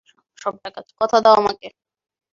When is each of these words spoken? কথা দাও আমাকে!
কথা 0.99 1.17
দাও 1.23 1.35
আমাকে! 1.41 1.67